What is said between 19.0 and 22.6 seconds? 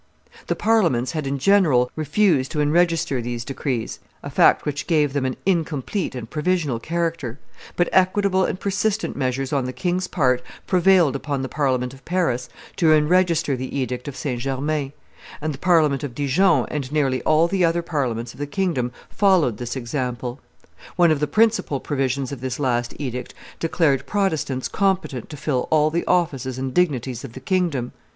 followed this example. One of the principal provisions of this